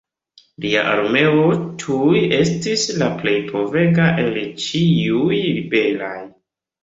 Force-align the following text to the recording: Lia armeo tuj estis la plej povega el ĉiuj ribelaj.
Lia 0.63 0.79
armeo 0.91 1.43
tuj 1.83 2.21
estis 2.37 2.85
la 3.01 3.09
plej 3.21 3.35
povega 3.51 4.07
el 4.23 4.41
ĉiuj 4.65 5.37
ribelaj. 5.59 6.17